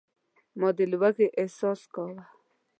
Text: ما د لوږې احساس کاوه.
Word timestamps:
ما 0.59 0.69
د 0.77 0.79
لوږې 0.91 1.27
احساس 1.41 1.81
کاوه. 1.93 2.21